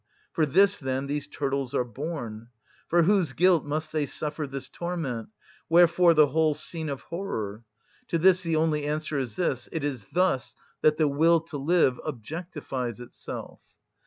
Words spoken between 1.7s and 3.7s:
are born. For whose guilt